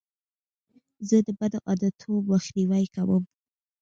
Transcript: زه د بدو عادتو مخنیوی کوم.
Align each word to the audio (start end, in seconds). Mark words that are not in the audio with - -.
زه 1.07 1.17
د 1.25 1.29
بدو 1.39 1.59
عادتو 1.67 2.11
مخنیوی 2.29 2.85
کوم. 2.95 3.23